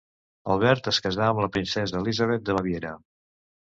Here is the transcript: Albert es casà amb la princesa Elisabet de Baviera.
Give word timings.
Albert 0.53 0.89
es 0.93 1.01
casà 1.09 1.27
amb 1.35 1.43
la 1.45 1.51
princesa 1.59 2.01
Elisabet 2.03 2.47
de 2.51 2.61
Baviera. 2.61 3.01